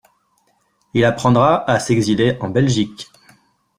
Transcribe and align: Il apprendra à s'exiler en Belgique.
Il 0.95 1.05
apprendra 1.05 1.57
à 1.69 1.79
s'exiler 1.79 2.35
en 2.41 2.49
Belgique. 2.49 3.07